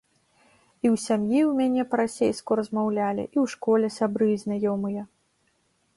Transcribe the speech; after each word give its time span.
І 0.85 0.87
ў 0.93 0.95
сям'і 1.07 1.37
ў 1.41 1.51
мяне 1.59 1.81
па-расейску 1.91 2.51
размаўлялі, 2.61 3.23
і 3.27 3.33
ў 3.33 3.45
школе 3.55 3.87
сябры 3.97 4.27
і 4.37 4.43
знаёмыя. 4.45 5.03